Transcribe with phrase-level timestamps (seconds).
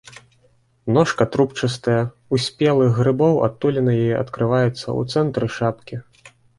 [0.95, 1.99] Ножка трубчастая,
[2.35, 6.05] у спелых грыбоў адтуліна яе адкрываецца ў цэнтры шапкі.